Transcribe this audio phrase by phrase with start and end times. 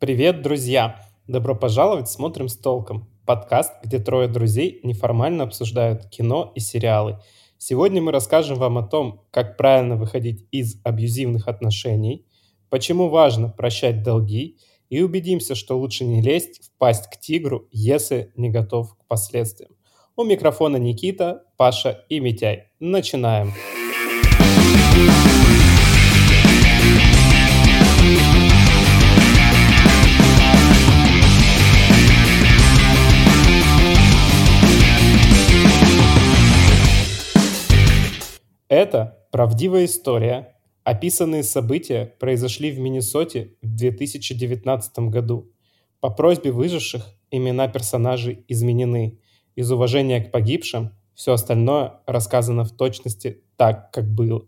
[0.00, 0.96] Привет, друзья!
[1.26, 7.18] Добро пожаловать в «Смотрим с толком»— подкаст, где трое друзей неформально обсуждают кино и сериалы.
[7.58, 12.24] Сегодня мы расскажем вам о том, как правильно выходить из абьюзивных отношений,
[12.70, 14.56] почему важно прощать долги
[14.88, 19.72] и убедимся, что лучше не лезть в пасть к тигру, если не готов к последствиям.
[20.16, 22.68] У микрофона Никита, Паша и Митяй.
[22.80, 23.48] Начинаем!
[23.48, 25.29] Начинаем!
[38.70, 40.54] Это правдивая история.
[40.84, 45.50] Описанные события произошли в Миннесоте в 2019 году.
[45.98, 49.18] По просьбе выживших имена персонажей изменены.
[49.56, 54.46] Из уважения к погибшим все остальное рассказано в точности так, как было.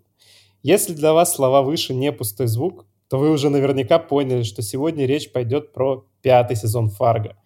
[0.63, 5.05] Если для вас слова выше не пустой звук, то вы уже наверняка поняли, что сегодня
[5.05, 7.37] речь пойдет про пятый сезон Фарго.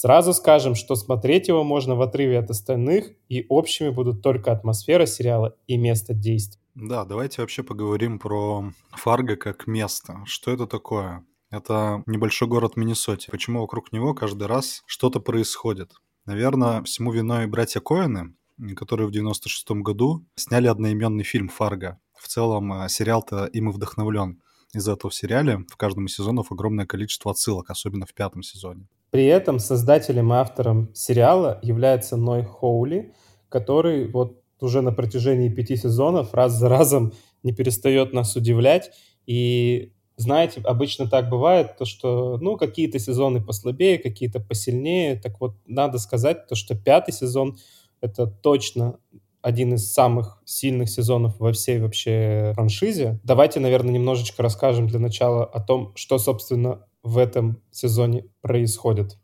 [0.00, 5.06] Сразу скажем, что смотреть его можно в отрыве от остальных, и общими будут только атмосфера
[5.06, 6.62] сериала и место действия.
[6.76, 10.22] Да, давайте вообще поговорим про Фарго как место.
[10.24, 11.26] Что это такое?
[11.50, 13.32] Это небольшой город Миннесоте.
[13.32, 15.90] Почему вокруг него каждый раз что-то происходит?
[16.26, 18.36] Наверное, всему виной братья Коэны,
[18.76, 21.98] которые в 96 году сняли одноименный фильм «Фарго».
[22.16, 24.40] В целом, э, сериал-то им и вдохновлен.
[24.72, 28.86] Из-за этого в сериале в каждом из сезонов огромное количество отсылок, особенно в пятом сезоне.
[29.10, 33.14] При этом создателем и автором сериала является Ной Хоули,
[33.48, 38.90] который вот уже на протяжении пяти сезонов раз за разом не перестает нас удивлять.
[39.26, 45.16] И знаете, обычно так бывает, то что, ну, какие-то сезоны послабее, какие-то посильнее.
[45.16, 47.56] Так вот, надо сказать то, что пятый сезон—
[48.00, 48.98] это точно
[49.40, 53.20] один из самых сильных сезонов во всей вообще франшизе.
[53.22, 59.18] Давайте, наверное, немножечко расскажем для начала о том, что, собственно, в этом сезоне происходит.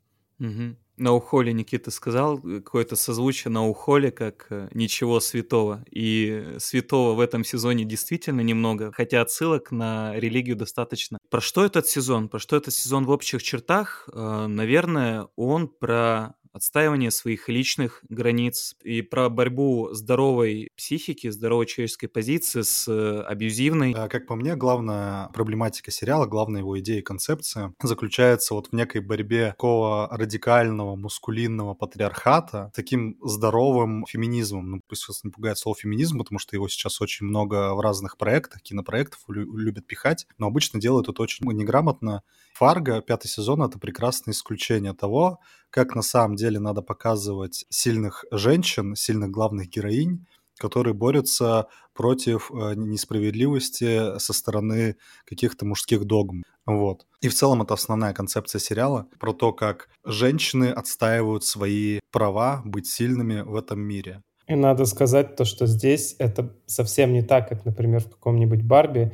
[0.97, 5.85] На ухоле Никита сказал, какое-то созвучие на ухоле, как э, ничего святого.
[5.91, 11.19] И святого в этом сезоне действительно немного, хотя отсылок на религию достаточно.
[11.31, 12.29] Про что этот сезон?
[12.29, 14.09] Про что этот сезон в общих чертах?
[14.13, 22.07] Э, наверное, он про отстаивание своих личных границ и про борьбу здоровой психики, здоровой человеческой
[22.07, 23.93] позиции с э, абьюзивной.
[23.93, 29.01] Как по мне, главная проблематика сериала, главная его идея и концепция заключается вот в некой
[29.01, 34.71] борьбе такого радикального, мускулинного патриархата таким здоровым феминизмом.
[34.71, 38.17] Ну, пусть вас не пугает слово феминизм, потому что его сейчас очень много в разных
[38.17, 42.23] проектах, кинопроектов любят пихать, но обычно делают это очень неграмотно.
[42.55, 45.41] Фарго, пятый сезон, это прекрасное исключение того,
[45.75, 50.25] как на самом деле надо показывать сильных женщин, сильных главных героинь,
[50.57, 56.45] которые борются против э, несправедливости со стороны каких-то мужских догм.
[56.65, 57.07] Вот.
[57.23, 62.87] И в целом это основная концепция сериала про то, как женщины отстаивают свои права быть
[62.87, 64.23] сильными в этом мире.
[64.47, 69.13] И надо сказать то, что здесь это совсем не так, как, например, в каком-нибудь Барби,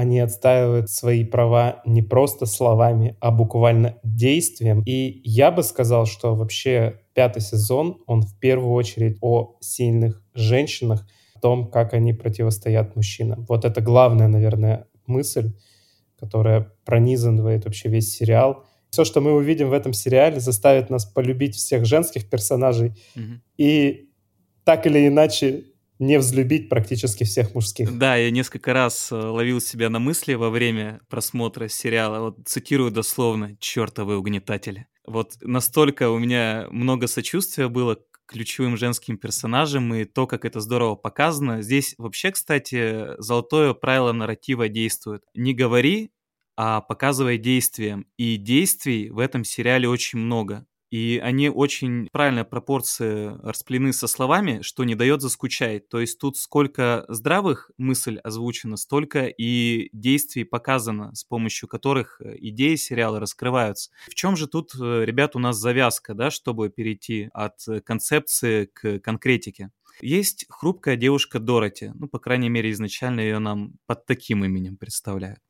[0.00, 4.82] они отстаивают свои права не просто словами, а буквально действием.
[4.86, 11.06] И я бы сказал, что вообще пятый сезон, он в первую очередь о сильных женщинах,
[11.34, 13.44] о том, как они противостоят мужчинам.
[13.46, 15.52] Вот это главная, наверное, мысль,
[16.18, 18.64] которая пронизывает вообще весь сериал.
[18.88, 23.38] Все, что мы увидим в этом сериале, заставит нас полюбить всех женских персонажей mm-hmm.
[23.58, 24.08] и
[24.64, 25.64] так или иначе
[26.00, 27.96] не взлюбить практически всех мужских.
[27.96, 32.20] Да, я несколько раз э, ловил себя на мысли во время просмотра сериала.
[32.20, 34.86] Вот цитирую дословно «чертовы угнетатели».
[35.06, 40.94] Вот настолько у меня много сочувствия было ключевым женским персонажам и то, как это здорово
[40.94, 41.62] показано.
[41.62, 45.22] Здесь вообще, кстати, золотое правило нарратива действует.
[45.34, 46.12] Не говори,
[46.56, 48.06] а показывай действием.
[48.16, 54.60] И действий в этом сериале очень много и они очень правильная пропорция расплены со словами,
[54.62, 55.88] что не дает заскучать.
[55.88, 62.36] То есть тут сколько здравых мыслей озвучено, столько и действий показано, с помощью которых э,
[62.38, 63.90] идеи сериала раскрываются.
[64.08, 68.66] В чем же тут, э, ребят, у нас завязка, да, чтобы перейти от э, концепции
[68.66, 69.70] к конкретике?
[70.00, 75.40] Есть хрупкая девушка Дороти, ну, по крайней мере, изначально ее нам под таким именем представляют.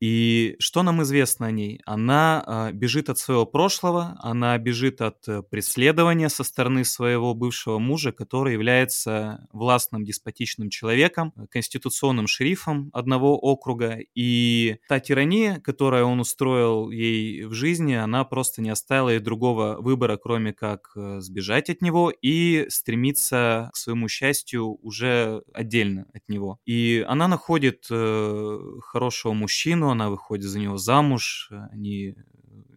[0.00, 1.80] И что нам известно о ней?
[1.86, 7.78] Она э, бежит от своего прошлого, она бежит от э, преследования со стороны своего бывшего
[7.78, 13.98] мужа, который является властным деспотичным человеком, конституционным шерифом одного округа.
[14.14, 19.76] И та тирания, которую он устроил ей в жизни, она просто не оставила ей другого
[19.80, 26.28] выбора, кроме как э, сбежать от него и стремиться к своему счастью уже отдельно от
[26.28, 26.58] него.
[26.66, 32.14] И она находит э, хорошего мужчину, мужчину, она выходит за него замуж, они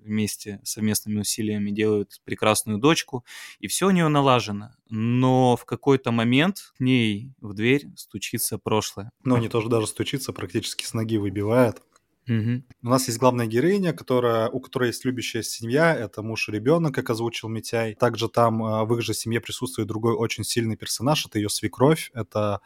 [0.03, 3.23] вместе совместными усилиями делают прекрасную дочку,
[3.59, 4.71] и все у нее налажено.
[4.89, 9.11] Но в какой-то момент к ней в дверь стучится прошлое.
[9.23, 11.81] Но не тоже даже стучится, практически с ноги выбивает.
[12.27, 12.63] Угу.
[12.83, 16.93] У нас есть главная героиня, которая, у которой есть любящая семья, это муж и ребенок,
[16.93, 17.95] как озвучил Митяй.
[17.95, 22.11] Также там а, в их же семье присутствует другой очень сильный персонаж, это ее свекровь,
[22.13, 22.61] это,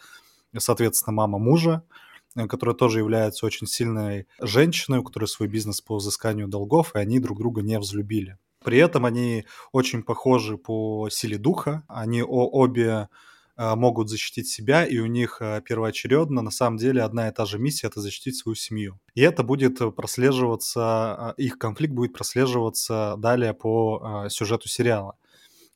[0.57, 2.02] соответственно, мама мужа, э,
[2.35, 7.19] которая тоже является очень сильной женщиной, у которой свой бизнес по взысканию долгов, и они
[7.19, 8.37] друг друга не взлюбили.
[8.63, 13.09] При этом они очень похожи по силе духа, они обе
[13.55, 17.45] а, могут защитить себя, и у них а, первоочередно на самом деле одна и та
[17.45, 18.99] же миссия— это защитить свою семью.
[19.13, 25.17] И это будет прослеживаться, их конфликт будет прослеживаться далее по сюжету сериала.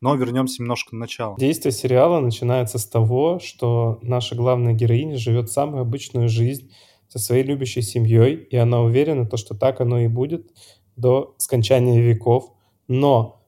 [0.02, 1.38] Но вернемся немножко на начало.
[1.38, 6.72] Действие сериала начинается с того, что наша главная героиня живет самую обычную жизнь
[7.08, 10.52] со своей любящей семьей, и она уверена, то, что так оно и будет
[10.96, 12.52] до скончания веков.
[12.88, 13.44] Но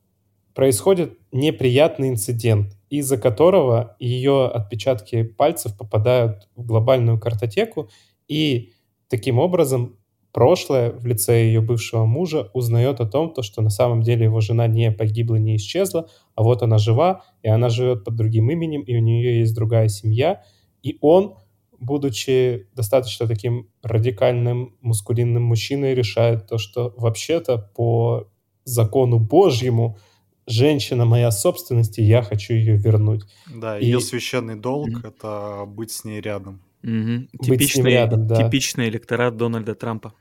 [0.53, 7.89] происходит неприятный инцидент из-за которого ее отпечатки пальцев попадают в глобальную картотеку,
[8.27, 8.73] и
[9.07, 9.97] таким образом
[10.31, 14.41] прошлое в лице ее бывшего мужа узнает о том, то, что на самом деле его
[14.41, 18.81] жена не погибла, не исчезла, а вот она жива, и она живет под другим именем,
[18.81, 20.43] и у нее есть другая семья,
[20.83, 21.35] и он,
[21.79, 28.27] будучи достаточно таким радикальным, мускулинным мужчиной, решает то, что вообще-то по
[28.63, 29.97] закону Божьему
[30.45, 33.23] женщина моя собственность, и я хочу ее вернуть.
[33.53, 33.85] Да, и...
[33.85, 36.61] ее священный долг это быть с ней рядом.
[36.81, 38.35] Быть типичный, с ним рядом, да.
[38.35, 40.13] Типичный электорат Дональда Трампа.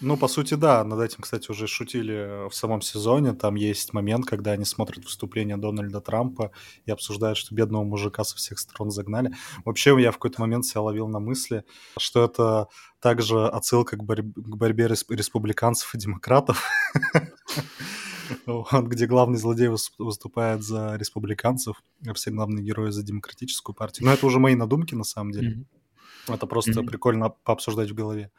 [0.00, 0.84] Ну, по сути, да.
[0.84, 3.32] Над этим, кстати, уже шутили в самом сезоне.
[3.32, 6.52] Там есть момент, когда они смотрят выступление Дональда Трампа
[6.86, 9.32] и обсуждают, что бедного мужика со всех сторон загнали.
[9.64, 11.64] Вообще, я в какой-то момент себя ловил на мысли,
[11.98, 12.68] что это
[13.00, 16.64] также отсылка к, борь- к борьбе республиканцев и демократов.
[18.82, 19.68] где главный злодей
[19.98, 24.06] выступает за республиканцев, а все главные герои за демократическую партию.
[24.06, 25.64] Но это уже мои надумки, на самом деле.
[26.34, 28.30] Это просто прикольно пообсуждать в голове.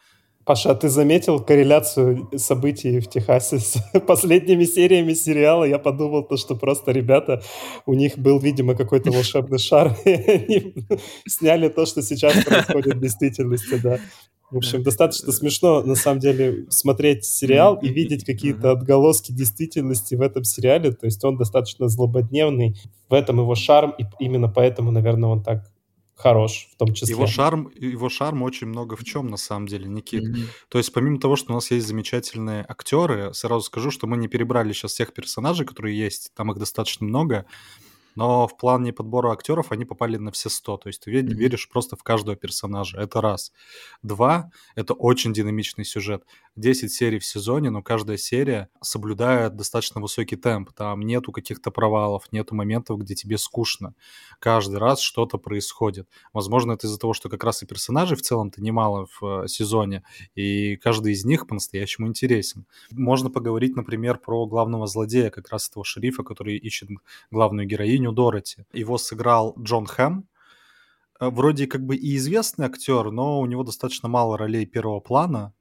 [0.46, 3.78] Паша, а ты заметил корреляцию событий в Техасе с
[4.08, 5.64] последними сериями сериала?
[5.64, 7.44] Я подумал, то, что просто ребята,
[7.86, 10.76] у них был, видимо, какой-то волшебный шар, и они
[11.28, 14.00] сняли то, что сейчас происходит в действительности, да.
[14.50, 20.22] В общем, достаточно смешно, на самом деле, смотреть сериал и видеть какие-то отголоски действительности в
[20.22, 20.92] этом сериале.
[20.92, 22.76] То есть он достаточно злободневный.
[23.10, 25.72] В этом его шарм, и именно поэтому, наверное, он так
[26.20, 27.14] хорош в том числе.
[27.14, 30.24] Его шарм, его шарм очень много в чем, на самом деле, Никит.
[30.24, 30.46] Mm-hmm.
[30.68, 34.28] То есть помимо того, что у нас есть замечательные актеры, сразу скажу, что мы не
[34.28, 37.46] перебрали сейчас всех персонажей, которые есть, там их достаточно много,
[38.20, 40.78] но в плане подбора актеров они попали на все 100.
[40.78, 41.34] То есть ты mm-hmm.
[41.36, 43.00] веришь просто в каждого персонажа.
[43.00, 43.54] Это раз.
[44.04, 46.26] Два— это очень динамичный сюжет.
[46.58, 50.74] 10 серий в сезоне, но каждая серия соблюдает достаточно высокий темп.
[50.74, 53.94] Там нету каких-то провалов, нету моментов, где тебе скучно.
[54.40, 56.10] Каждый раз что-то происходит.
[56.34, 60.04] Возможно, это из-за того, что как раз и персонажей в целом-то немало в э, сезоне,
[60.36, 62.66] и каждый из них по-настоящему интересен.
[62.92, 66.90] Можно поговорить, например, про главного злодея, как раз этого шерифа, который ищет
[67.32, 68.66] главную героиню героиню Дороти.
[68.74, 70.24] Его сыграл Джон Хэм,
[71.20, 75.54] э, вроде как бы и известный актер, но у него достаточно мало ролей первого плана.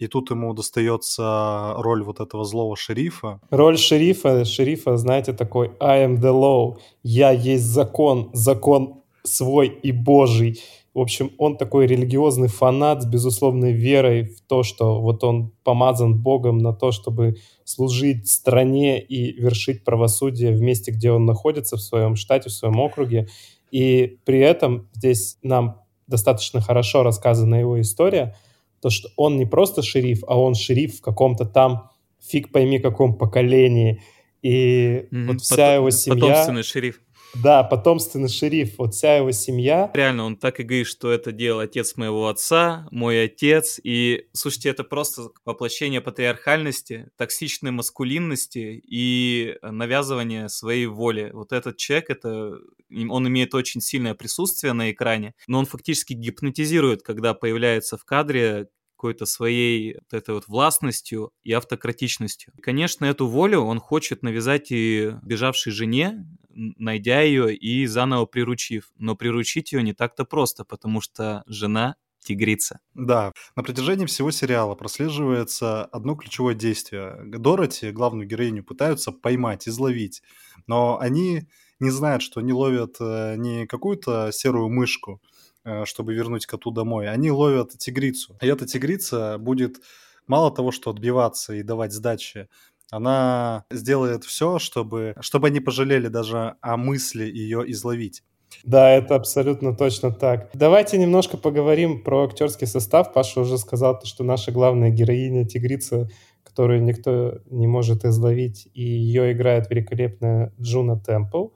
[0.00, 3.40] И тут ему достается роль вот этого злого шерифа.
[3.50, 9.92] Роль шерифа, шерифа, знаете, такой I am the law, я есть закон, закон свой и
[9.92, 10.60] божий.
[10.94, 16.16] В общем, он такой религиозный фанат с безусловной верой в то, что вот он помазан
[16.16, 21.82] Богом на то, чтобы служить стране и вершить правосудие в месте, где он находится, в
[21.82, 23.26] своем штате, в своем округе.
[23.72, 28.36] И при этом здесь нам достаточно хорошо рассказана его история,
[28.80, 33.18] то, что он не просто шериф, а он шериф в каком-то там фиг пойми каком
[33.18, 34.00] поколении.
[34.42, 35.26] И mm-hmm.
[35.26, 36.20] вот вся Потом, его семья...
[36.20, 37.00] Потомственный шериф.
[37.42, 39.90] Да, потомственный шериф, вот вся его семья.
[39.94, 43.80] Реально, он так и говорит, что это делал отец моего отца, мой отец.
[43.82, 51.30] И, слушайте, это просто воплощение патриархальности, токсичной маскулинности и навязывания своей воли.
[51.32, 52.58] Вот этот человек, это,
[52.90, 58.68] он имеет очень сильное присутствие на экране, но он фактически гипнотизирует, когда появляется в кадре
[58.96, 62.54] какой-то своей вот этой вот властностью и автократичностью.
[62.62, 68.90] Конечно, эту волю он хочет навязать и бежавшей жене, найдя ее и заново приручив.
[68.96, 72.80] Но приручить ее не так-то просто, потому что жена тигрица.
[72.94, 77.16] Да, на протяжении всего сериала прослеживается одно ключевое действие.
[77.24, 80.22] Дороти, главную героиню, пытаются поймать, изловить,
[80.66, 81.48] но они
[81.80, 85.20] не знают, что они ловят э, не какую-то серую мышку,
[85.64, 88.38] э, чтобы вернуть коту домой, они ловят тигрицу.
[88.40, 89.80] И эта тигрица будет
[90.26, 92.48] мало того, что отбиваться и давать сдачи,
[92.90, 98.22] она сделает все, чтобы, чтобы они пожалели даже о мысли ее изловить.
[98.62, 100.50] Да, это абсолютно точно так.
[100.54, 103.12] Давайте немножко поговорим про актерский состав.
[103.12, 106.08] Паша уже сказал, что наша главная героиня тигрица,
[106.44, 111.48] которую никто не может изловить, и ее играет великолепная Джуно Темпл.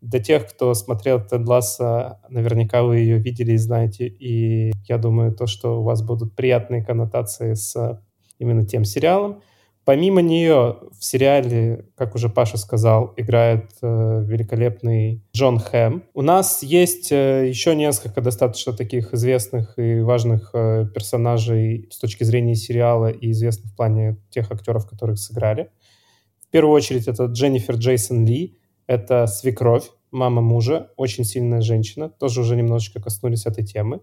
[0.00, 5.32] Для тех, кто смотрел Тед Лассо, наверняка вы ее видели и знаете, и я думаю,
[5.32, 8.02] то, что у вас будут приятные коннотации с
[8.38, 9.40] именно тем сериалом.
[9.84, 16.04] Помимо нее в сериале, как уже Паша сказал, играет э, великолепный Джон Хэм.
[16.14, 22.24] У нас есть э, еще несколько достаточно таких известных и важных э, персонажей с точки
[22.24, 25.68] зрения сериала и известных в плане тех актеров, которых сыграли.
[26.40, 32.40] В первую очередь это Дженнифер Джейсон Ли, это свекровь, мама мужа, очень сильная женщина, тоже
[32.40, 34.00] уже немножечко коснулись этой темы.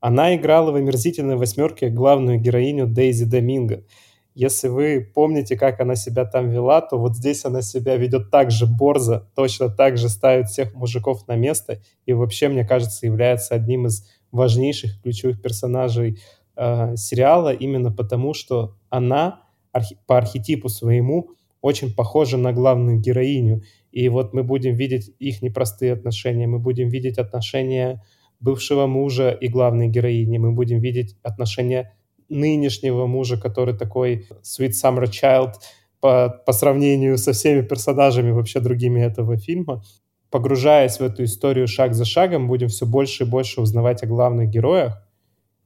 [0.00, 3.84] Она играла в «Омерзительной восьмерке» главную героиню Дейзи Доминго—
[4.34, 8.50] если вы помните, как она себя там вела, то вот здесь она себя ведет так
[8.50, 13.54] же борзо, точно так же ставит всех мужиков на место и вообще, мне кажется, является
[13.54, 16.18] одним из важнейших ключевых персонажей
[16.56, 23.62] э, сериала именно потому, что она архи- по архетипу своему очень похожа на главную героиню.
[23.92, 28.02] И вот мы будем видеть их непростые отношения, мы будем видеть отношения
[28.40, 31.94] бывшего мужа и главной героини, мы будем видеть отношения
[32.32, 35.54] нынешнего мужа, который такой sweet summer child
[36.00, 39.82] по, по сравнению со всеми персонажами вообще другими этого фильма.
[40.30, 44.48] Погружаясь в эту историю шаг за шагом, будем все больше и больше узнавать о главных
[44.48, 45.06] героях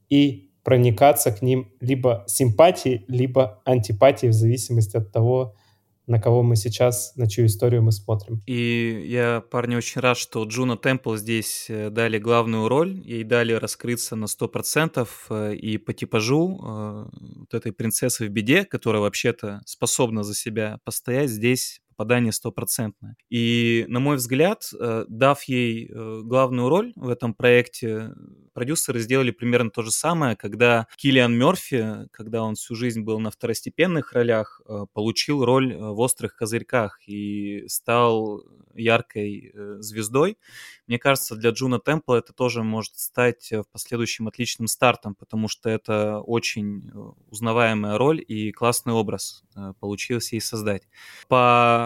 [0.08, 5.54] и проникаться к ним либо симпатией, либо антипатией в зависимости от того,
[6.06, 8.42] на кого мы сейчас, на чью историю мы смотрим.
[8.46, 13.52] И я, парни, очень рад, что Джуна Темпл здесь э, дали главную роль, ей дали
[13.52, 17.06] раскрыться на 100%, э, и по типажу э,
[17.40, 23.16] вот этой принцессы в беде, которая вообще-то способна за себя постоять, здесь попадание стопроцентное.
[23.30, 24.70] И, на мой взгляд,
[25.08, 28.12] дав ей главную роль в этом проекте,
[28.56, 33.30] продюсеры сделали примерно то же самое, когда Киллиан Мерфи, когда он всю жизнь был на
[33.30, 40.38] второстепенных ролях, э, получил роль э, в «Острых козырьках» и стал яркой э, звездой.
[40.86, 45.68] Мне кажется, для Джуна Темпла это тоже может стать в последующем отличным стартом, потому что
[45.68, 46.90] это очень
[47.28, 49.44] узнаваемая роль и классный образ
[49.80, 50.88] получилось ей создать.
[51.28, 51.85] По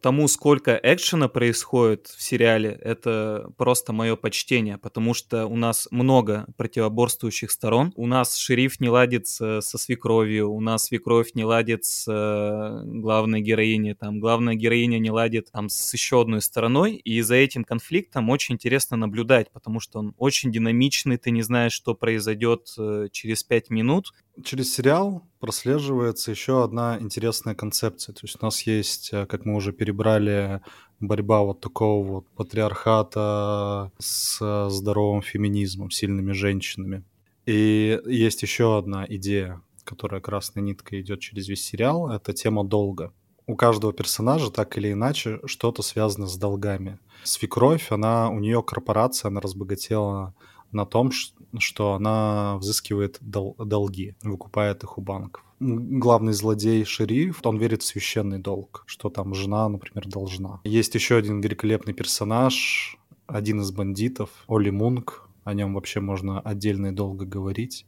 [0.00, 6.46] тому, сколько экшена происходит в сериале, это просто мое почтение, потому что у нас много
[6.56, 7.92] противоборствующих сторон.
[7.96, 13.40] У нас шериф не ладит со свекровью, у нас свекровь не ладит с э, главной
[13.40, 18.30] героиней, там главная героиня не ладит там с еще одной стороной, и за этим конфликтом
[18.30, 23.44] очень интересно наблюдать, потому что он очень динамичный, ты не знаешь, что произойдет э, через
[23.44, 24.12] пять минут.
[24.44, 28.12] Через сериал прослеживается еще одна интересная концепция.
[28.12, 30.60] То есть у нас есть, э, как мы уже перебрали,
[31.00, 37.04] борьба вот такого вот патриархата с здоровым феминизмом, сильными женщинами.
[37.46, 43.12] И есть еще одна идея, которая красной ниткой идет через весь сериал, это тема долга.
[43.46, 46.98] У каждого персонажа так или иначе что-то связано с долгами.
[47.22, 50.34] Свекровь, она, у нее корпорация, она разбогатела
[50.72, 51.10] на том,
[51.58, 55.44] что она взыскивает дол- долги, выкупает их у банков.
[55.60, 60.60] Главный злодей шериф, он верит в священный долг, что там жена, например, должна.
[60.64, 62.96] Есть еще один великолепный персонаж,
[63.26, 67.86] один из бандитов, Оли Мунк, о нем вообще можно отдельно и долго говорить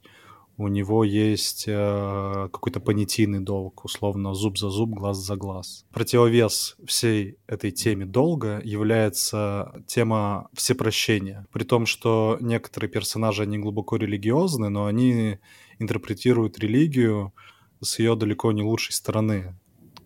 [0.61, 5.87] у него есть э, какой-то понятийный долг, условно зуб за зуб, глаз за глаз.
[5.91, 11.47] Противовес всей этой теме долга является тема всепрощения.
[11.51, 15.39] При том, что некоторые персонажи, они глубоко религиозны, но они
[15.79, 17.33] интерпретируют религию
[17.81, 19.55] с ее далеко не лучшей стороны,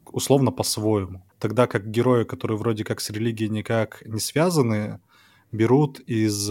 [0.07, 1.25] условно по-своему.
[1.41, 5.01] Тогда как герои, которые вроде как с религией никак не связаны,
[5.51, 6.49] берут из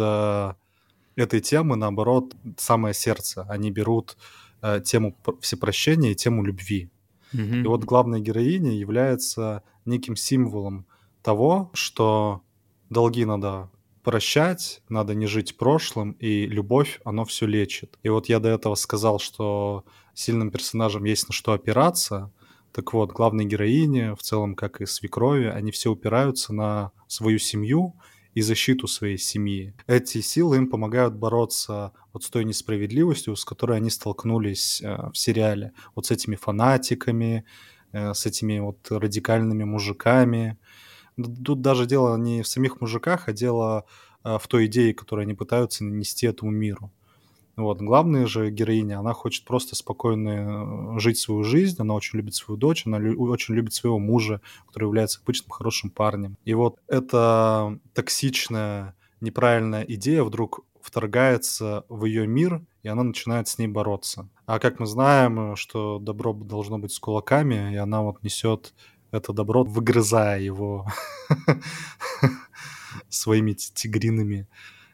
[1.16, 3.46] этой темы, наоборот, самое сердце.
[3.50, 4.18] Они берут
[4.62, 6.90] э, тему всепрощения и тему любви.
[7.34, 7.64] Mm-hmm.
[7.64, 10.86] И вот главная героиня является неким символом
[11.22, 12.42] того, что
[12.90, 13.70] долги надо
[14.04, 17.98] прощать, надо не жить прошлым, и любовь, оно все лечит.
[18.04, 22.32] И вот я до этого сказал, что сильным персонажам есть на что опираться.
[22.74, 27.96] Так вот, главные героини, в целом, как и свекрови, они все упираются на свою семью
[28.34, 29.74] и защиту своей семьи.
[29.88, 35.18] Эти силы им помогают бороться вот с той несправедливостью, с которой они столкнулись э, в
[35.18, 35.72] сериале.
[35.96, 37.46] Вот с этими фанатиками,
[37.92, 40.58] э, с этими вот радикальными мужиками.
[41.16, 43.86] Тут даже дело не в самих мужиках, а дело
[44.24, 46.92] в той идее, которую они пытаются нанести этому миру.
[47.56, 47.80] Вот.
[47.82, 52.58] Главная же героиня, она хочет просто спокойно э, жить свою жизнь, она очень любит свою
[52.58, 56.36] дочь, она лю- очень любит своего мужа, который является обычным хорошим парнем.
[56.46, 63.58] И вот эта токсичная, неправильная идея вдруг вторгается в ее мир, и она начинает с
[63.60, 64.28] ней бороться.
[64.46, 68.74] А как мы знаем, что добро должно быть с кулаками, и она вот несет
[69.12, 70.88] это добро, выгрызая его
[73.10, 74.48] своими тигриными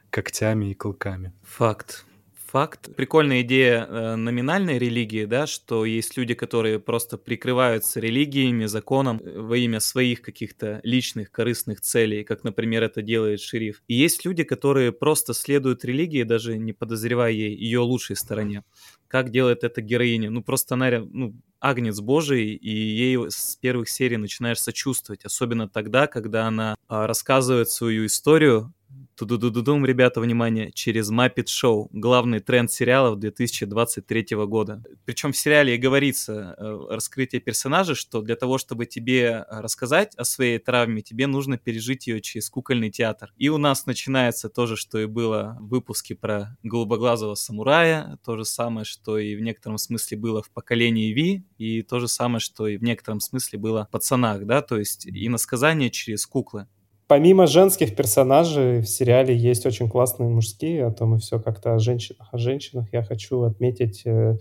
[0.10, 1.32] когтями и клыками.
[1.44, 2.06] Факт
[2.50, 2.90] факт.
[2.96, 9.40] Прикольная идея э, номинальной религии, да, что есть люди, которые просто прикрываются религиями, законом э,
[9.40, 13.84] во имя своих каких-то личных корыстных целей, как, например, это делает шериф.
[13.88, 18.64] И есть люди, которые просто следуют религии, даже не подозревая ее лучшей стороне.
[19.08, 20.30] Как делает это героиня?
[20.30, 26.08] Ну, просто она ну, агнец божий, и ей с первых серий начинаешь сочувствовать, особенно тогда,
[26.08, 28.74] когда она а, рассказывает свою историю
[29.20, 34.82] Ту-ду-ду-дум, ребята, внимание, через Muppet Show, главный тренд сериалов 2023 года.
[35.04, 40.24] Причем в сериале и говорится э, раскрытие персонажа, что для того, чтобы тебе рассказать о
[40.24, 43.34] своей травме, тебе нужно пережить ее через кукольный театр.
[43.36, 48.38] И у нас начинается то же, что и было в выпуске про голубоглазого самурая, то
[48.38, 52.40] же самое, что и в некотором смысле было в поколении Ви, и то же самое,
[52.40, 56.70] что и в некотором смысле было в пацанах, да, то есть и насказание через куклы.
[57.10, 61.80] Помимо женских персонажей в сериале есть очень классные мужские, а то мы все как-то о
[61.80, 62.30] женщинах.
[62.32, 64.38] О женщинах я хочу отметить э,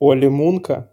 [0.00, 0.90] Оли Мунка.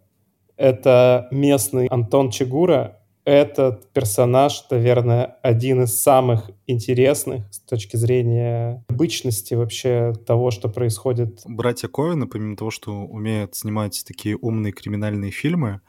[0.57, 3.00] Это местный Антон Чигура.
[3.24, 11.43] Этот персонаж, наверное, один из самых интересных с точки зрения обычности вообще того, что происходит.
[11.45, 15.79] Братья Коэны, помимо того, что умеют снимать такие умные криминальные фильмы,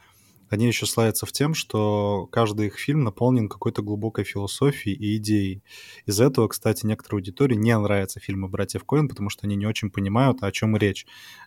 [0.48, 5.62] они еще славятся в тем, что каждый их фильм наполнен какой-то глубокой философией и идеей.
[6.06, 9.90] Из-за этого, кстати, некоторой аудитории не нравятся фильмы «Братьев Коэн», потому что они не очень
[9.90, 11.06] понимают, о чем речь.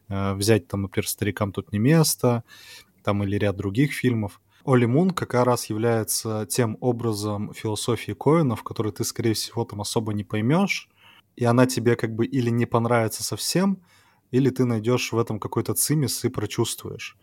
[0.10, 2.44] Э, взять там, например, «Старикам тут не место»,
[3.04, 4.42] там или ряд других фильмов.
[4.66, 10.14] Оли Мун как раз является тем образом философии Коэнов, который ты, скорее всего, там особо
[10.14, 10.90] не поймешь,
[11.36, 13.82] и она тебе как бы или не понравится совсем,
[14.32, 17.18] или ты найдешь в этом какой-то цимис и прочувствуешь.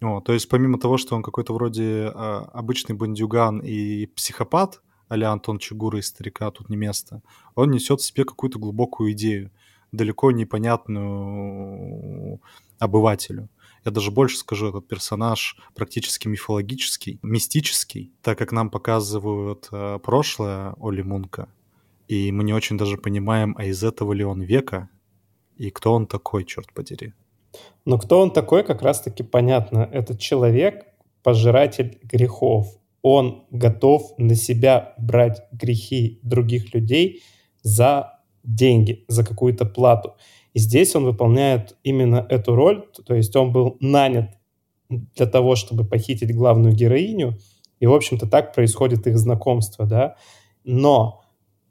[0.00, 5.16] О, то есть помимо того, что он какой-то вроде э, обычный бандюган и психопат, а
[5.30, 7.22] Антон Чигура из «Старика тут не место»,
[7.54, 9.50] он несет в себе какую-то глубокую идею,
[9.92, 12.40] далеко непонятную
[12.78, 13.50] обывателю.
[13.84, 20.74] Я даже больше скажу, этот персонаж практически мифологический, мистический, так как нам показывают э, прошлое
[20.80, 21.48] Оли Мунка,
[22.08, 24.88] и мы не очень даже понимаем, а из этого ли он века,
[25.56, 27.12] и кто он такой, черт подери.
[27.84, 29.88] Но кто он такой, как раз-таки понятно.
[29.92, 30.86] Это человек,
[31.22, 32.68] пожиратель грехов.
[33.02, 37.22] Он готов на себя брать грехи других людей
[37.62, 40.14] за деньги, за какую-то плату.
[40.52, 44.36] И здесь он выполняет именно эту роль, то есть он был нанят
[44.88, 47.38] для того, чтобы похитить главную героиню,
[47.78, 50.16] и, в общем-то, так происходит их знакомство, да.
[50.64, 51.19] Но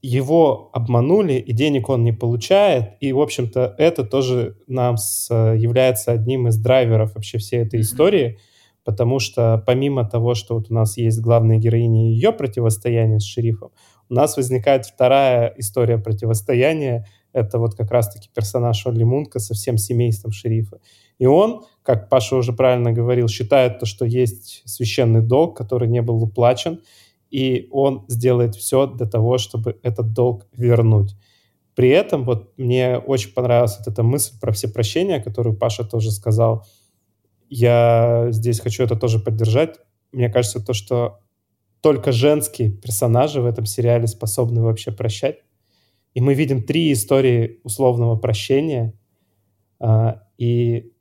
[0.02, 6.12] его обманули, и денег он не получает, и, в общем-то, это тоже нам с, является
[6.12, 8.40] одним из драйверов вообще всей этой истории,
[8.84, 13.26] потому что помимо того, что вот у нас есть главная героиня и ее противостояние с
[13.26, 13.72] шерифом,
[14.10, 19.78] у нас возникает вторая история противостояния, это вот как раз-таки персонаж Олли Мунка со всем
[19.78, 20.80] семейством шерифа.
[21.20, 26.02] И он, как Паша уже правильно говорил, считает то, что есть священный долг, который не
[26.02, 26.82] был уплачен,
[27.30, 31.16] и он сделает все для того, чтобы этот долг вернуть.
[31.76, 36.12] При этом вот мне очень понравилась вот эта мысль про все прощения, которую Паша тоже
[36.12, 36.66] сказал.
[37.50, 39.80] Я здесь хочу это тоже поддержать.
[40.12, 41.20] Мне кажется, то, что
[41.82, 45.38] только женские персонажи в этом сериале способны вообще прощать.
[46.14, 48.94] И мы видим три истории условного прощения.
[49.80, 50.92] А, и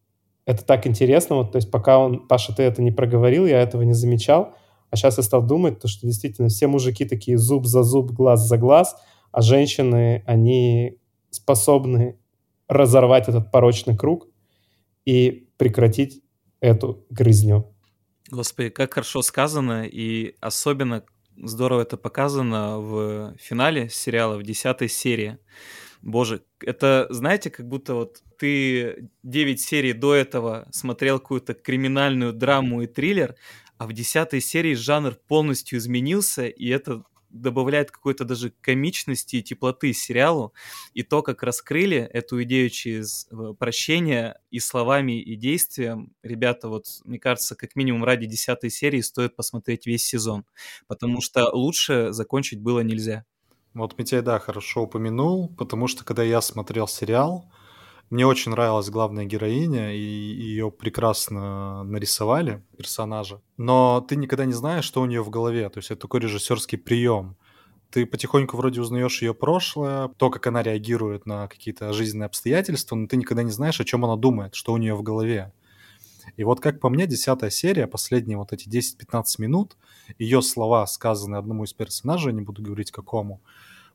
[0.46, 1.36] это так интересно.
[1.36, 4.54] Вот, то есть пока он, Паша, ты это не проговорил, я этого не замечал.
[4.90, 8.46] А сейчас я стал думать, то, что действительно все мужики такие зуб за зуб, глаз
[8.46, 8.96] за глаз,
[9.32, 10.98] а женщины, они
[11.30, 12.18] способны
[12.68, 14.28] разорвать этот порочный круг
[15.04, 16.22] и прекратить
[16.60, 17.74] эту грызню.
[18.30, 21.04] Господи, как хорошо сказано, и особенно
[21.36, 25.38] здорово это показано в финале сериала, в десятой серии.
[26.02, 32.82] Боже, это, знаете, как будто вот ты 9 серий до этого смотрел какую-то криминальную драму
[32.82, 33.34] и триллер,
[33.78, 39.92] а в десятой серии жанр полностью изменился, и это добавляет какой-то даже комичности и теплоты
[39.92, 40.52] сериалу.
[40.94, 46.86] И то, как раскрыли эту идею через э, прощение и словами, и действием, ребята, вот,
[47.04, 50.44] мне кажется, как минимум ради десятой серии стоит посмотреть весь сезон,
[50.86, 53.24] потому что лучше закончить было нельзя.
[53.74, 57.50] Вот Митяй, да, хорошо упомянул, потому что когда я смотрел сериал,
[58.10, 63.42] мне очень нравилась главная героиня, и ее прекрасно нарисовали, персонажа.
[63.56, 65.68] Но ты никогда не знаешь, что у нее в голове.
[65.68, 67.36] То есть это такой режиссерский прием.
[67.90, 73.06] Ты потихоньку вроде узнаешь ее прошлое, то, как она реагирует на какие-то жизненные обстоятельства, но
[73.06, 75.52] ты никогда не знаешь, о чем она думает, что у нее в голове.
[76.36, 79.76] И вот как по мне, десятая серия, последние вот эти 10-15 минут,
[80.18, 83.40] ее слова, сказанные одному из персонажей, не буду говорить какому,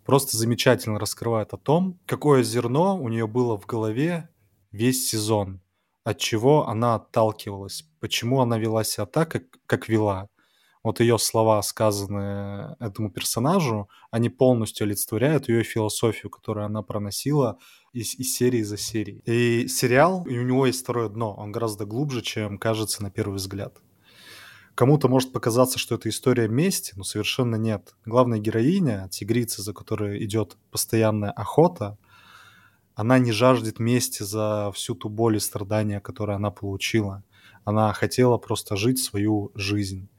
[0.06, 4.30] просто замечательно раскрывает о том, какое зерно у нее было в голове
[4.72, 5.62] весь сезон,
[6.04, 10.30] от чего она отталкивалась, почему она вела себя так, как, как вела.
[10.84, 17.58] Вот ее слова, сказанные этому персонажу, они полностью олицетворяют ее философию, которую она проносила
[17.94, 19.22] из, из серии за серией.
[19.26, 23.78] И сериал, у него есть второе дно, он гораздо глубже, чем кажется на первый взгляд.
[24.76, 27.96] Кому-то может показаться, что это история мести, но совершенно нет.
[28.06, 31.98] Главная героиня, тигрица, за которой идет постоянная охота,
[32.96, 37.24] она не жаждет мести за всю ту боль и страдания, которые она получила.
[37.66, 40.10] Она хотела просто жить свою жизнь.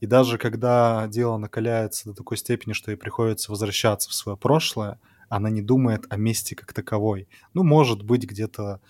[0.00, 4.98] И даже когда дело накаляется до такой степени, что ей приходится возвращаться в свое прошлое,
[5.28, 7.28] она не думает о мести как таковой.
[7.54, 8.80] Ну, может быть, где-то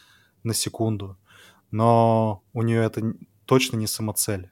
[0.43, 1.19] на секунду.
[1.71, 4.52] Но у нее это точно не самоцель.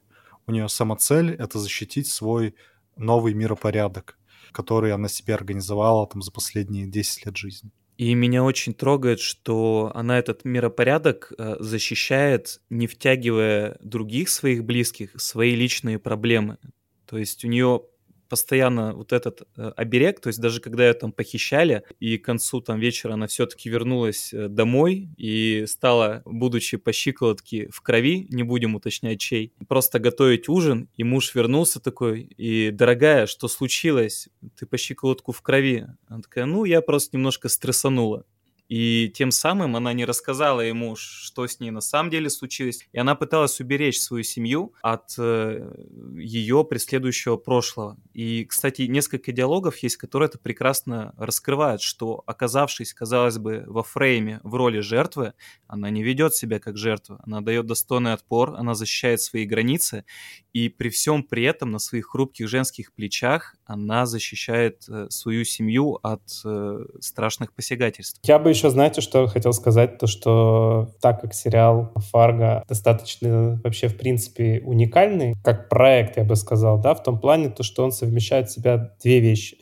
[0.51, 2.57] У нее самоцель— это защитить свой
[2.97, 4.19] новый миропорядок,
[4.51, 7.71] который она себе организовала там за последние 10 лет жизни.
[7.99, 15.21] И меня очень трогает, что она этот миропорядок э, защищает, не втягивая других своих близких
[15.21, 16.59] свои личные проблемы.
[17.07, 17.83] То есть у нее
[18.31, 22.61] постоянно вот этот э, оберег, то есть даже когда ее там похищали, и к концу
[22.61, 28.45] там вечера она все-таки вернулась э, домой и стала, будучи по щиколотке в крови, не
[28.45, 34.29] будем уточнять чей, просто готовить ужин, и муж вернулся такой, и, дорогая, что случилось?
[34.57, 35.87] Ты по щиколотку в крови.
[36.07, 38.25] Она такая, ну, я просто немножко стрессанула.
[38.71, 42.87] И тем самым она не рассказала ему, что с ней на самом деле случилось.
[42.93, 45.75] И она пыталась уберечь свою семью от э,
[46.17, 47.97] ее преследующего прошлого.
[48.15, 54.39] И, кстати, несколько диалогов есть, которые это прекрасно раскрывают, что, оказавшись, казалось бы, во фрейме
[54.45, 55.33] в роли жертвы,
[55.67, 57.21] она не ведет себя как жертва.
[57.27, 60.05] Она дает достойный отпор, она защищает свои границы.
[60.53, 65.99] И при всем при этом на своих хрупких женских плечах она защищает э, свою семью
[66.05, 68.21] от э, страшных посягательств.
[68.23, 73.89] Я бы еще, знаете, что хотел сказать, то что так как сериал «Фарго» достаточно вообще,
[73.89, 77.91] в принципе, уникальный, как проект, я бы сказал, да, в том плане, то, что он
[77.91, 79.57] совмещает в себя две вещи.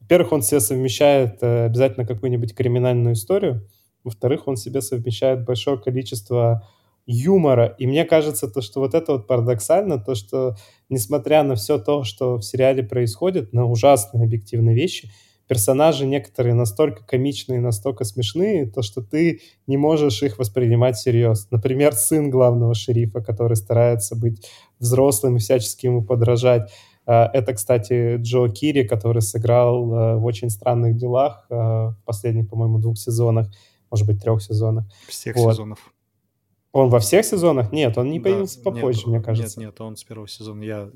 [0.00, 3.66] Во-первых, он себе совмещает э, обязательно какую-нибудь криминальную историю,
[4.04, 6.64] во-вторых, он себе совмещает большое количество
[7.06, 7.74] юмора.
[7.78, 10.54] И мне кажется, то, что вот это вот парадоксально, то, что
[10.88, 15.10] несмотря на все то, что в сериале происходит, на ужасные объективные вещи,
[15.46, 21.48] персонажи некоторые настолько комичные, настолько смешные, то что ты не можешь их воспринимать всерьез.
[21.50, 24.46] Например, сын главного шерифа, который старается быть
[24.78, 26.72] взрослым и всячески ему подражать.
[27.06, 32.48] А, это, кстати, Джо Кири, который сыграл а, в «Очень странных делах» а, в последних,
[32.48, 33.48] по-моему, двух сезонах,
[33.90, 34.86] может быть, трех сезонах.
[35.08, 35.52] Всех вот.
[35.52, 35.93] сезонов.
[36.74, 37.70] Он во всех сезонах?
[37.70, 39.60] Нет, он не да, появился попозже, нет, мне кажется.
[39.60, 40.60] Нет, нет, он с первого сезона.
[40.64, 40.90] Я,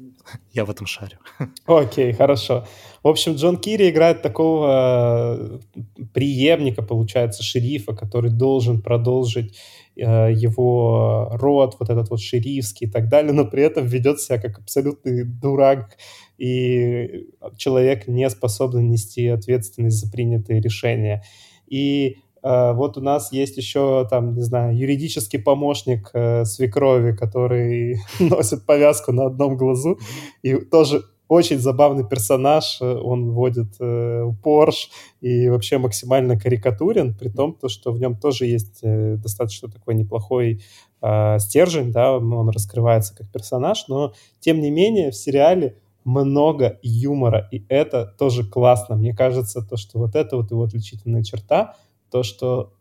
[0.52, 1.18] я в этом шарю.
[1.66, 2.66] Окей, хорошо.
[3.04, 9.56] В общем, Джон Кири играет такого э, преемника, получается, шерифа, который должен продолжить
[9.94, 14.40] э, его род, вот этот вот шерифский и так далее, но при этом ведет себя
[14.40, 15.96] как абсолютный дурак
[16.38, 21.22] и человек, не способный нести ответственность за принятые решения.
[21.68, 28.64] И вот у нас есть еще, там, не знаю, юридический помощник э, свекрови, который носит
[28.64, 29.98] повязку на одном глазу,
[30.42, 34.88] и тоже очень забавный персонаж, э, он водит э, Porsche
[35.20, 39.94] и вообще максимально карикатурен, при том, то, что в нем тоже есть э, достаточно такой
[39.94, 40.62] неплохой
[41.02, 47.48] э, стержень, да, он раскрывается как персонаж, но тем не менее в сериале много юмора,
[47.52, 48.96] и это тоже классно.
[48.96, 51.76] Мне кажется, то, что вот это вот его отличительная черта—
[52.10, 52.72] то, что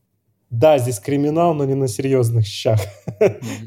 [0.49, 2.79] да, здесь криминал, но не на серьезных щах.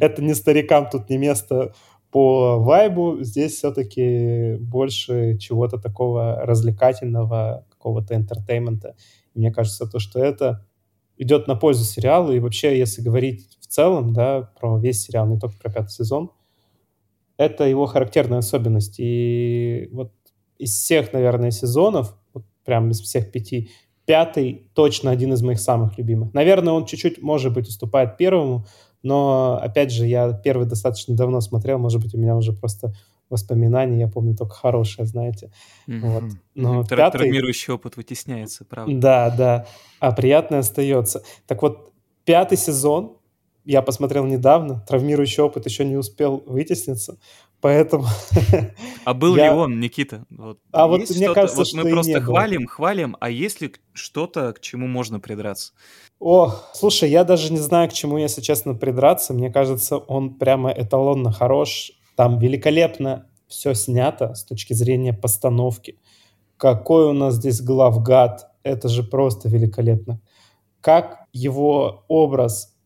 [0.00, 1.74] Это не старикам тут не место
[2.10, 3.18] по вайбу.
[3.20, 8.96] Здесь все-таки больше чего-то такого развлекательного, какого-то entertainment а.
[9.34, 10.66] Мне кажется, то, что это
[11.18, 12.32] идет на пользу сериалу.
[12.32, 16.30] И вообще, если говорить в целом, да, про весь сериал, не только про пятый сезон,
[17.36, 18.96] это его характерная особенность.
[18.98, 20.12] И вот
[20.58, 23.70] из всех, наверное, сезонов, вот прям из всех пяти,
[24.06, 26.34] Пятый точно один из моих самых любимых.
[26.34, 28.66] Наверное, он чуть-чуть, может быть, уступает первому,
[29.02, 32.92] но, опять же, я первый достаточно давно смотрел, может быть, у меня уже просто
[33.30, 35.52] воспоминаний я помню только хорошее, знаете.
[35.86, 36.00] Мгм.
[36.10, 36.24] Вот.
[36.54, 37.18] Но Тра- пятый...
[37.18, 38.92] Травмирующий опыт вытесняется, правда.
[38.94, 39.66] Да, да.
[40.00, 41.22] А приятное остается.
[41.46, 41.92] Так вот,
[42.24, 43.16] пятый сезон
[43.64, 47.18] я посмотрел недавно, травмирующий опыт еще не успел вытесниться,
[47.60, 48.06] поэтому...
[49.04, 50.24] А был Я- ли он, Никита?
[50.30, 52.22] Вот А вот мне кажется, вот что мы не просто было.
[52.24, 55.72] хвалим, хвалим, а есть ли что-то, к чему можно придраться?
[56.18, 59.32] О, слушай, я даже не знаю, к чему, если честно, придраться.
[59.32, 61.92] Мне кажется, он прямо эталонно хорош.
[62.14, 65.98] Там великолепно все снято с точки зрения постановки.
[66.58, 68.50] Какой у нас здесь главгад.
[68.62, 70.20] Это же просто великолепно.
[70.82, 72.76] Как его образ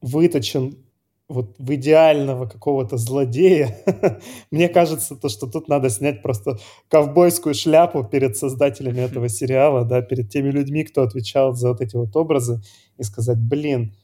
[0.00, 0.83] выточен
[1.28, 3.76] вот в идеального какого-то злодея.
[4.50, 6.58] Мне кажется, то, что тут надо снять просто
[6.88, 11.96] ковбойскую шляпу перед создателями этого сериала, да, перед теми людьми, кто отвечал за вот эти
[11.96, 12.60] вот образы,
[12.98, 13.94] и сказать, блин,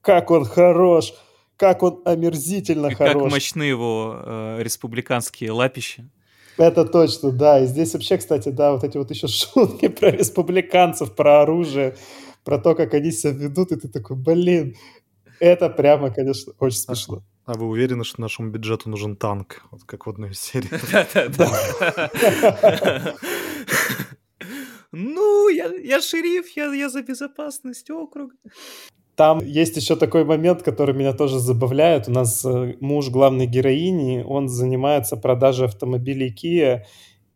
[0.00, 1.14] как он хорош,
[1.56, 3.30] как он омерзительно И Как хорош.
[3.30, 6.08] мощны его э, республиканские лапища.
[6.56, 7.60] Это точно, да.
[7.60, 11.96] И здесь вообще, кстати, да, вот эти вот еще шутки про республиканцев, про оружие,
[12.44, 14.74] про то, как они себя ведут, и ты такой, блин,
[15.40, 17.22] это прямо, конечно, очень смешно.
[17.44, 19.62] А вы уверены, что нашему бюджету нужен танк?
[19.70, 20.68] Вот как в одной из серий.
[20.92, 23.14] Да-да-да.
[24.92, 28.34] Ну, я, я шериф, я, я за безопасность округа.
[29.16, 32.08] Там есть еще такой момент, который меня тоже забавляет.
[32.08, 36.82] У нас э, муж главной героини, он занимается продажей автомобилей Kia.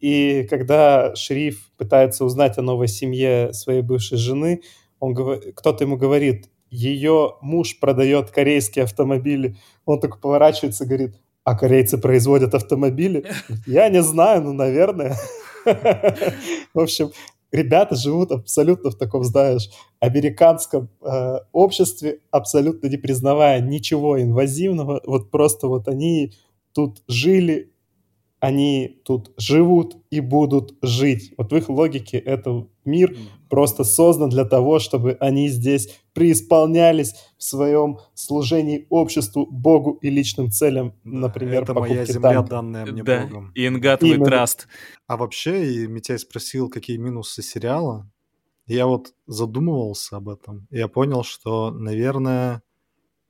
[0.00, 4.62] И когда шериф пытается узнать о новой семье своей бывшей жены,
[5.00, 9.56] он, кто-то ему говорит, ее муж продает корейские автомобили.
[9.86, 13.24] Он так поворачивается и говорит, а корейцы производят автомобили?
[13.66, 15.16] Я не знаю, ну, наверное.
[16.74, 17.12] В общем,
[17.50, 25.00] ребята живут абсолютно в таком, знаешь, американском э, обществе, абсолютно не признавая ничего инвазивного.
[25.06, 26.32] Вот просто вот они
[26.74, 27.72] тут жили,
[28.40, 31.32] они тут живут и будут жить.
[31.38, 33.16] Вот в их логике это мир
[33.48, 40.50] просто создан для того, чтобы они здесь преисполнялись в своем служении обществу, Богу и личным
[40.50, 42.50] целям, Да, например, Это моя земля, танка.
[42.50, 43.52] данная мне Да, Богом.
[43.56, 44.28] in God we Именно.
[44.28, 44.66] trust.
[45.06, 48.08] А вообще, и Митяй спросил, какие минусы сериала.
[48.66, 50.66] Я вот задумывался об этом.
[50.70, 52.62] И я понял, что, наверное,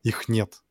[0.03, 0.63] их нет.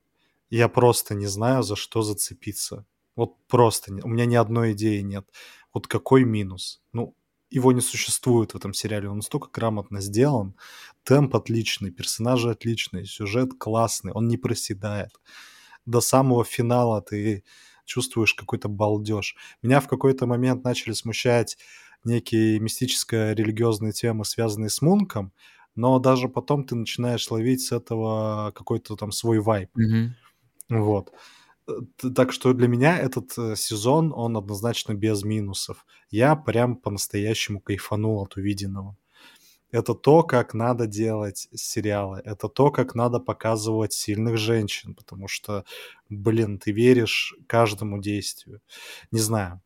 [0.49, 2.85] Я просто не знаю, за что зацепиться.
[3.15, 5.25] Вот просто у меня ни одной идеи нет.
[5.73, 6.81] Вот какой минус?
[6.93, 7.15] Ну,
[7.49, 9.09] его не существует в этом сериале.
[9.09, 10.55] Он настолько грамотно сделан.
[11.03, 15.11] Темп отличный, персонажи отличные, сюжет классный, он не проседает.
[15.85, 17.43] До самого финала ты
[17.85, 19.35] чувствуешь какой-то балдеж.
[19.61, 21.57] Меня в какой-то момент начали смущать
[22.03, 25.33] некие мистическо-религиозные темы, связанные с Мунком,
[25.75, 29.69] но даже потом ты начинаешь ловить с этого какой-то там свой вайб.
[29.75, 30.15] Мгм.
[30.69, 31.11] Вот.
[32.15, 35.85] Так что для меня этот э, сезон, он однозначно без минусов.
[36.11, 38.95] Я прям по-настоящему кайфанул от увиденного.
[39.71, 42.21] Это то, как надо делать сериалы.
[42.23, 44.93] Это то, как надо показывать сильных женщин.
[44.93, 45.65] Потому что,
[46.09, 48.61] блин, ты веришь каждому действию.
[49.11, 49.61] Не знаю.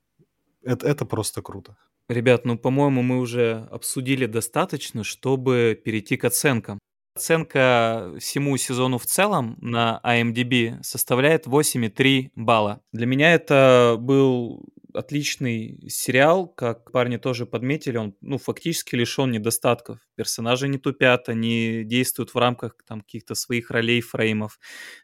[0.63, 1.77] Это, это просто круто.
[2.07, 6.79] Ребят, ну, по-моему, мы уже обсудили достаточно, чтобы перейти к оценкам.
[7.19, 12.81] Оценка всему сезону в целом на IMDb составляет 8,3 балла.
[12.93, 19.99] Для меня это был отличный сериал, как парни тоже подметили, он ну, фактически лишен недостатков.
[20.15, 24.57] Персонажи не тупят, они действуют в рамках там, каких-то своих ролей, фреймов.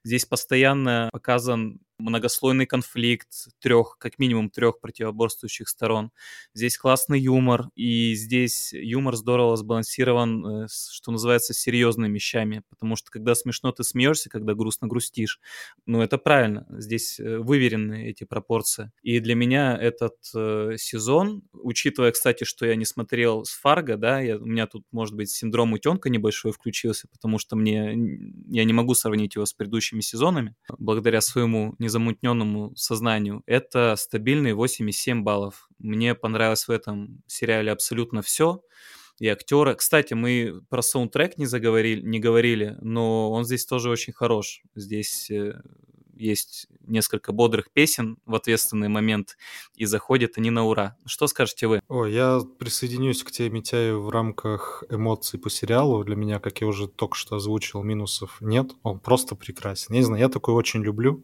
[0.05, 3.29] Здесь постоянно показан многослойный конфликт
[3.59, 6.11] трех, как минимум трех противоборствующих сторон.
[6.53, 13.11] Здесь классный юмор, и здесь юмор здорово сбалансирован, э, что называется, серьезными вещами, потому что
[13.11, 15.39] когда смешно, ты смеешься, когда грустно, грустишь.
[15.85, 18.91] Ну, это правильно, здесь э, выверены эти пропорции.
[19.01, 24.19] И для меня этот э, сезон, учитывая, кстати, что я не смотрел с Фарго, да,
[24.19, 27.95] я, у меня тут, может быть, синдром утенка небольшой включился, потому что мне,
[28.49, 33.43] я не могу сравнить его с предыдущими сезонами, благодаря своему незамутненному сознанию.
[33.45, 35.69] Это стабильные 8,7 баллов.
[35.79, 38.61] Мне понравилось в этом сериале абсолютно все.
[39.19, 39.75] И актеры.
[39.75, 44.61] Кстати, мы про саундтрек не заговорили, не говорили, но он здесь тоже очень хорош.
[44.75, 45.61] Здесь э,
[46.15, 49.37] есть несколько бодрых песен в ответственный момент,
[49.75, 50.97] и заходят они на ура.
[51.05, 51.81] Что скажете вы?
[51.87, 56.03] Ой, я присоединюсь к тебе, Митяю, в рамках эмоций по сериалу.
[56.03, 58.71] Для меня, как я уже только что озвучил, минусов нет.
[58.83, 59.93] Он просто прекрасен.
[59.93, 61.23] Я не знаю, я такой очень люблю.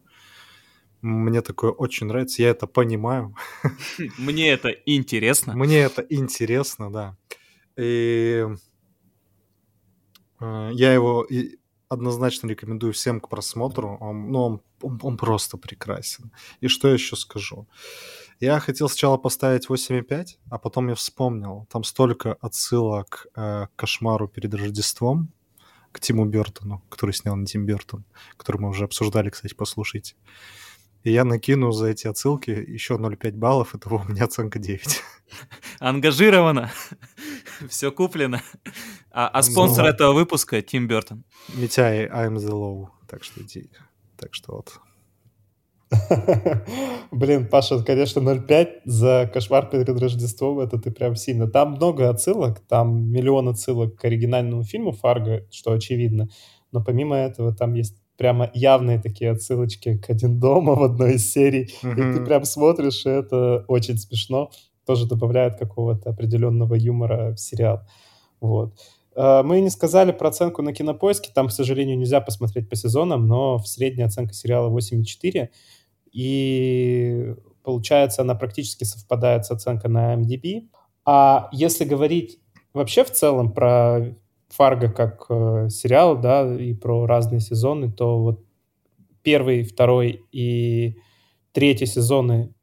[1.02, 2.42] Мне такое очень нравится.
[2.42, 3.34] Я это понимаю.
[4.18, 5.54] Мне это интересно.
[5.54, 7.16] Мне это интересно, да.
[7.76, 8.46] И
[10.40, 11.26] э, я его
[11.88, 13.98] однозначно рекомендую всем к просмотру.
[14.00, 16.30] Он, ну, он, он, он просто прекрасен.
[16.60, 17.66] И что я еще скажу?
[18.40, 21.66] Я хотел сначала поставить 8,5, а потом я вспомнил.
[21.70, 25.32] Там столько отсылок э, к кошмару перед Рождеством,
[25.92, 28.04] к Тиму Бертону, который снял не Тим Бертон,
[28.36, 30.14] который мы уже обсуждали, кстати, послушайте.
[31.04, 35.02] И я накину за эти отсылки еще 0,5 баллов, этого у меня оценка 9.
[35.80, 36.70] Ангажировано.
[37.68, 38.40] Все куплено.
[39.10, 41.24] А, а спонсор этого выпуска Тим Бертон.
[41.54, 42.88] Митяй, I'm the low.
[43.08, 43.70] Так что иди.
[44.16, 44.80] Так что вот.
[47.10, 51.46] Блин, Паша, конечно, 0,5 за кошмар перед Рождеством, это ты прям сильно.
[51.48, 56.28] Там много отсылок, там миллион отсылок к оригинальному фильму «Фарго», что очевидно.
[56.70, 61.32] Но помимо этого там есть прямо явные такие отсылочки к «Один дома» в одной из
[61.32, 61.74] серий.
[61.82, 61.92] Mm-hmm.
[61.92, 64.52] И ты прям смотришь, и это очень смешно.
[64.86, 67.80] Тоже добавляет какого-то определенного юмора в сериал.
[68.40, 68.74] Вот.
[69.16, 71.32] А, мы не сказали про оценку на кинопоиске.
[71.34, 75.48] Там, к сожалению, нельзя посмотреть по сезонам, но в средняя оценка сериала 8,4
[76.12, 80.68] и получается она практически совпадает с оценкой на MDB.
[81.04, 82.38] А если говорить
[82.72, 84.14] вообще в целом про
[84.52, 88.44] Фарго как э, сериал, да, и про разные сезоны, то вот
[89.22, 90.96] первый, второй и
[91.52, 92.54] третий сезоны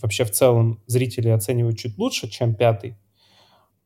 [0.00, 2.96] вообще в целом зрители оценивают чуть лучше, чем пятый.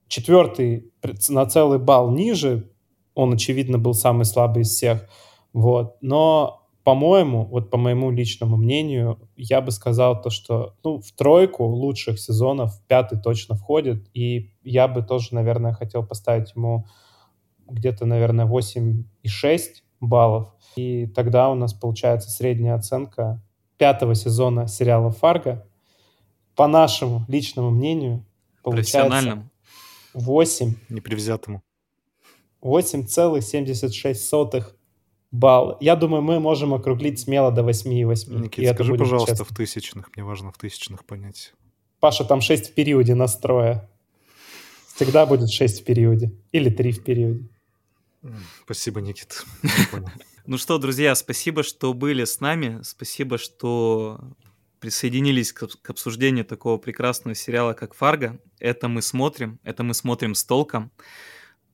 [0.09, 0.93] Четвертый
[1.29, 2.71] на целый балл ниже,
[3.15, 5.09] он, очевидно, был самый слабый из всех.
[5.53, 5.97] Вот.
[6.01, 11.65] Но по-моему, вот по моему личному мнению, я бы сказал то, что ну, в тройку
[11.65, 16.87] лучших сезонов пятый точно входит, и я бы тоже, наверное, хотел поставить ему
[17.71, 19.61] где-то, наверное, 8,6
[20.01, 20.49] баллов.
[20.77, 23.43] И тогда у нас получается средняя оценка
[23.77, 25.67] пятого сезона сериала «Фарго».
[26.55, 28.25] По нашему личному мнению,
[28.63, 29.49] получается
[30.13, 30.75] 8.
[30.89, 31.63] Непревзятому.
[32.63, 34.65] 8,76
[35.31, 35.79] балл.
[35.81, 38.41] Я думаю, мы можем округлить смело до 8,8.
[38.41, 39.47] Никита, скажи, пожалуйста, честно.
[39.47, 40.11] в тысячных.
[40.15, 41.55] Мне важно в тысячных понять.
[42.01, 43.89] Паша, там 6 в периоде настроя.
[44.95, 46.33] Всегда будет 6 в периоде.
[46.53, 47.49] Или 3 в периоде.
[48.65, 49.45] Спасибо, Никит.
[50.47, 52.81] Ну что, друзья, спасибо, что были с нами.
[52.83, 54.19] Спасибо, что
[54.81, 58.41] присоединились к обсуждению такого прекрасного сериала, как «Фарго».
[58.59, 60.91] Это мы смотрим, это мы смотрим с толком.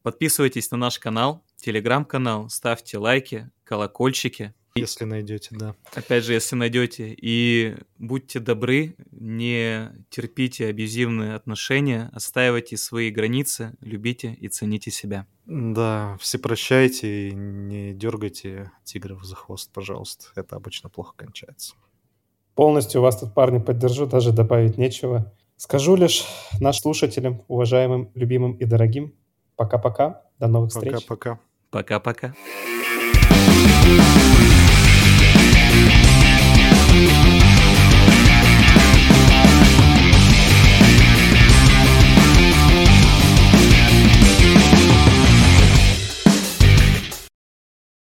[0.02, 4.54] Подписывайтесь на наш канал, телеграм-канал, ставьте лайки, колокольчики.
[4.76, 5.74] Если найдете, да.
[5.94, 7.14] Опять же, если найдете.
[7.16, 15.26] И будьте добры, не терпите абьюзивные отношения, отстаивайте свои границы, любите и цените себя.
[15.46, 20.26] Да, все прощайте и не дергайте тигров за хвост, пожалуйста.
[20.34, 21.74] Это обычно плохо кончается.
[22.54, 25.32] Полностью вас тут, парни, поддержу, даже добавить нечего.
[25.56, 26.24] Скажу лишь
[26.60, 29.14] нашим слушателям, уважаемым, любимым и дорогим,
[29.56, 30.22] Пока-пока.
[30.38, 30.92] До новых встреч.
[30.92, 31.38] Пока-пока.
[31.70, 32.34] Пока-пока.